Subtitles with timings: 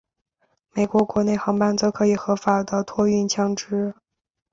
[0.71, 3.93] 美国国内航班则可以合法的托运枪支。